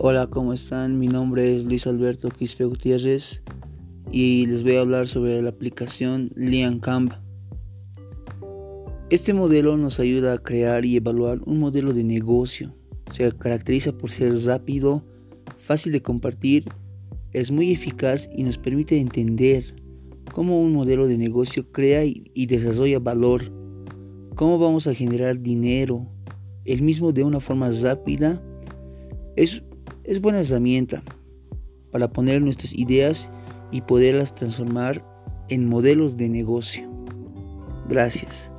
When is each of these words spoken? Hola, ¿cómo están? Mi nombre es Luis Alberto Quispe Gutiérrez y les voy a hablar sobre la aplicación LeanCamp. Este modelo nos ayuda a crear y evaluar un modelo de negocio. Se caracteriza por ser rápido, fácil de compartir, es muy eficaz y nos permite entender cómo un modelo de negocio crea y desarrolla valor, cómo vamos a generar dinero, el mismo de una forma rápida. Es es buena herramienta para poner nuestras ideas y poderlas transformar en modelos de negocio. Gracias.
Hola, 0.00 0.28
¿cómo 0.28 0.52
están? 0.52 1.00
Mi 1.00 1.08
nombre 1.08 1.56
es 1.56 1.64
Luis 1.64 1.84
Alberto 1.88 2.28
Quispe 2.28 2.64
Gutiérrez 2.64 3.42
y 4.12 4.46
les 4.46 4.62
voy 4.62 4.76
a 4.76 4.80
hablar 4.82 5.08
sobre 5.08 5.42
la 5.42 5.48
aplicación 5.48 6.30
LeanCamp. 6.36 7.14
Este 9.10 9.34
modelo 9.34 9.76
nos 9.76 9.98
ayuda 9.98 10.34
a 10.34 10.38
crear 10.38 10.84
y 10.84 10.94
evaluar 10.94 11.40
un 11.46 11.58
modelo 11.58 11.92
de 11.92 12.04
negocio. 12.04 12.72
Se 13.10 13.32
caracteriza 13.32 13.90
por 13.90 14.12
ser 14.12 14.32
rápido, 14.46 15.04
fácil 15.56 15.90
de 15.90 16.00
compartir, 16.00 16.66
es 17.32 17.50
muy 17.50 17.72
eficaz 17.72 18.30
y 18.32 18.44
nos 18.44 18.56
permite 18.56 19.00
entender 19.00 19.74
cómo 20.32 20.62
un 20.62 20.74
modelo 20.74 21.08
de 21.08 21.18
negocio 21.18 21.72
crea 21.72 22.04
y 22.04 22.46
desarrolla 22.46 23.00
valor, 23.00 23.50
cómo 24.36 24.60
vamos 24.60 24.86
a 24.86 24.94
generar 24.94 25.40
dinero, 25.40 26.06
el 26.64 26.82
mismo 26.82 27.10
de 27.10 27.24
una 27.24 27.40
forma 27.40 27.68
rápida. 27.82 28.40
Es 29.34 29.64
es 30.08 30.22
buena 30.22 30.40
herramienta 30.40 31.02
para 31.92 32.08
poner 32.08 32.40
nuestras 32.40 32.74
ideas 32.74 33.30
y 33.70 33.82
poderlas 33.82 34.34
transformar 34.34 35.04
en 35.50 35.68
modelos 35.68 36.16
de 36.16 36.30
negocio. 36.30 36.88
Gracias. 37.88 38.50